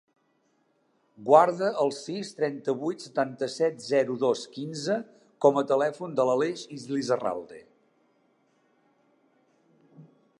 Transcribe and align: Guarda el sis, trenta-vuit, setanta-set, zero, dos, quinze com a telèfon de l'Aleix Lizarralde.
Guarda 1.25 1.67
el 1.83 1.91
sis, 1.97 2.31
trenta-vuit, 2.39 3.03
setanta-set, 3.05 3.77
zero, 3.89 4.15
dos, 4.23 4.43
quinze 4.55 4.97
com 5.47 5.59
a 5.61 5.65
telèfon 5.73 6.17
de 6.21 6.25
l'Aleix 6.31 6.65
Lizarralde. 6.97 7.61